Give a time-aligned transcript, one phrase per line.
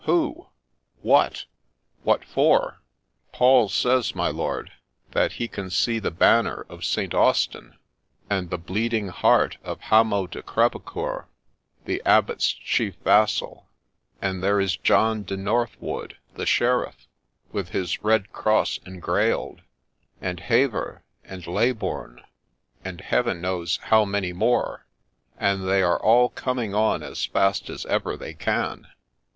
[0.05, 0.47] Who?
[1.03, 1.45] What?
[2.01, 2.61] What for?'
[3.37, 4.71] 1 Paul says, my lord,
[5.11, 7.13] that he can see the banner of St.
[7.13, 11.27] Austin, 48 GREY DOLPHIN and the bleeding heart of Hamo de Crevecceur,
[11.85, 13.67] the Abbot's chief vassal;
[14.19, 17.07] and there is John de North wood, the sheriff,
[17.51, 19.59] with his red cross engrailed;
[20.19, 22.23] and Hever, and Leybourne,
[22.83, 24.87] and Heaven knows how many more;
[25.37, 28.87] and they are all coming on as fast as ever they can.'